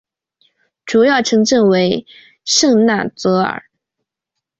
[0.83, 2.07] 主要城镇为
[2.43, 3.65] 圣纳泽尔。